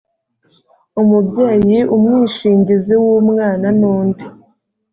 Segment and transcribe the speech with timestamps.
[1.01, 4.23] umubyeyi umwishingizi w umwana n undi